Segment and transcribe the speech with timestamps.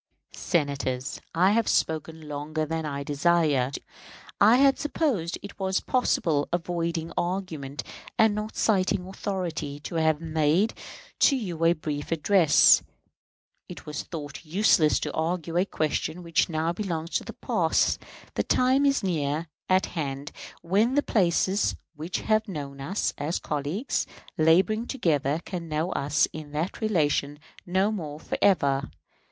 [0.33, 3.77] Senators, I have spoken longer than I desired.
[4.39, 7.83] I had supposed it was possible, avoiding argument
[8.17, 10.73] and not citing authority, to have made
[11.19, 12.81] to you a brief address.
[13.69, 18.01] It was thought useless to argue a question which now belongs to the past.
[18.33, 20.31] The time is near at hand
[20.63, 26.53] when the places which have known us as colleagues laboring together can know us in
[26.53, 27.37] that relation
[27.67, 28.89] no more for ever.